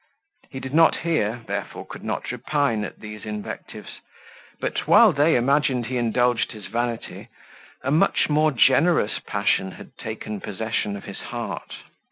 He 0.49 0.59
did 0.59 0.73
not 0.73 1.01
hear, 1.01 1.43
therefore 1.45 1.85
could 1.85 2.03
not 2.03 2.31
repine 2.31 2.83
at 2.83 3.01
these 3.01 3.23
invectives; 3.23 3.99
but 4.59 4.87
while 4.87 5.11
they 5.13 5.35
imagined 5.35 5.85
he 5.85 5.97
indulged 5.97 6.53
his 6.53 6.65
vanity, 6.65 7.27
a 7.83 7.91
much 7.91 8.27
more 8.27 8.49
generous 8.49 9.19
passion 9.19 9.73
had 9.73 9.95
taken 9.99 10.41
possession 10.41 10.97
of 10.97 11.03
his 11.03 11.19
heart. 11.19 11.73